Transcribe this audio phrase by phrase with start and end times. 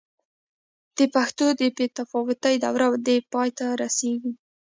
[0.97, 4.31] د پښتو د بې تفاوتۍ دوره دې پای ته رسېږي.